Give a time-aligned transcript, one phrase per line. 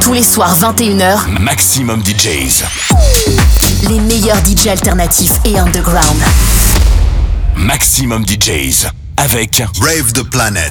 [0.00, 2.64] Tous les soirs 21h, Maximum DJs.
[3.88, 6.22] les meilleurs DJ alternatifs et underground.
[7.56, 8.86] Maximum DJs.
[9.16, 10.70] Avec Rave the Planet.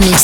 [0.00, 0.23] Mix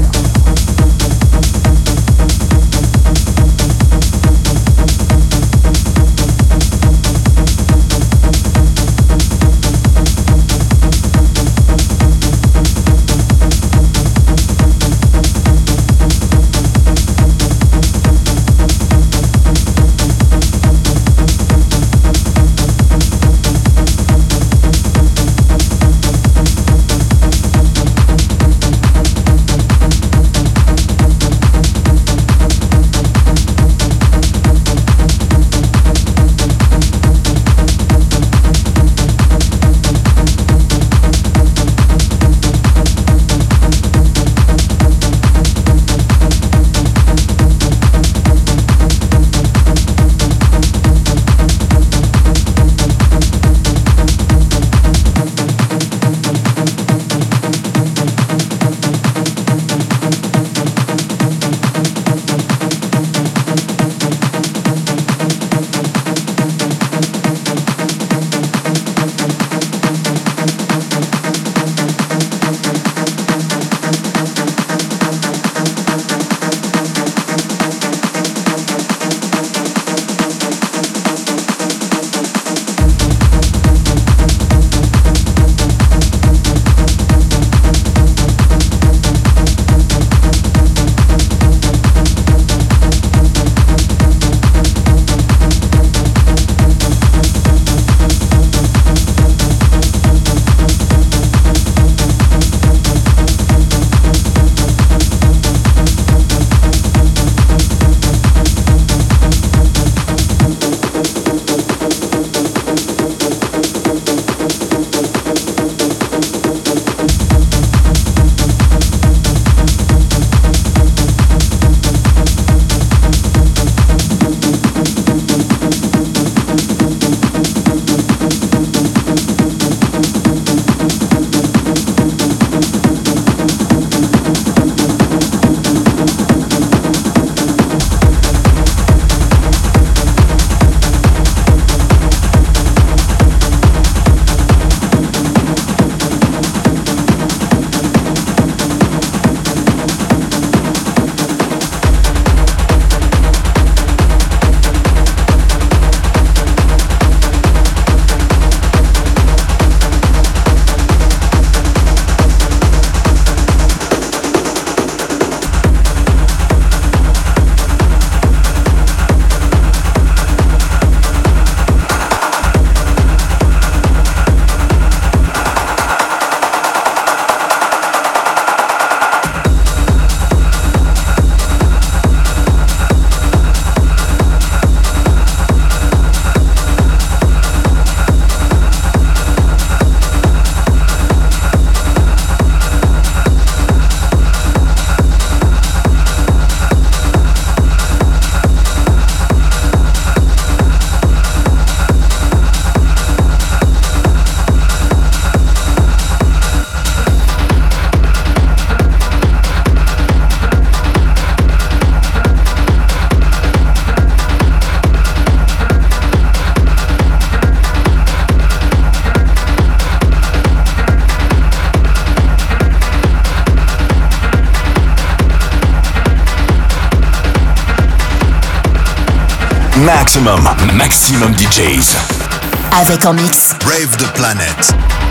[232.71, 233.53] Avec en mix.
[233.59, 235.10] Brave the Planet.